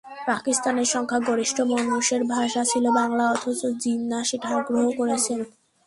পাকিস্তানের 0.27 0.85
সংখ্যাগরিষ্ঠ 0.85 1.57
মানুষের 1.73 2.21
ভাষা 2.25 2.61
ছিল 2.65 2.85
বাংলা, 2.91 3.25
অথচ 3.31 3.61
জিন্নাহ 3.83 4.21
সেটা 4.23 4.47
অগ্রাহ্য 4.57 4.91
করেছেন। 4.97 5.39